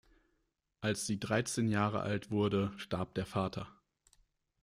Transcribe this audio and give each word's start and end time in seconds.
Als 0.79 1.05
sie 1.05 1.19
dreizehn 1.19 1.67
Jahre 1.67 1.99
alt 2.01 2.31
wurde, 2.31 2.73
starb 2.77 3.13
der 3.13 3.27
Vater. 3.27 3.67